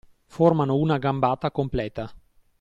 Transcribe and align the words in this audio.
Formano 0.25 0.77
una 0.77 0.97
gambata 0.97 1.51
completa 1.51 2.11